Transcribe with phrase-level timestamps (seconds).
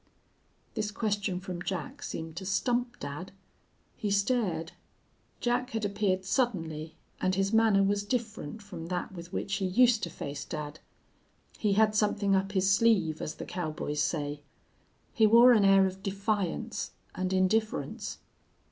[0.73, 3.31] "This question from Jack seemed to stump dad.
[3.95, 4.71] He stared.
[5.41, 10.01] Jack had appeared suddenly, and his manner was different from that with which he used
[10.01, 10.79] to face dad.
[11.59, 14.41] He had something up his sleeve, as the cowboys say.
[15.13, 18.17] He wore an air of defiance and indifference.